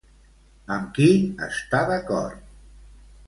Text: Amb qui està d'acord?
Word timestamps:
Amb 0.75 0.87
qui 0.95 1.09
està 1.49 1.81
d'acord? 1.91 2.49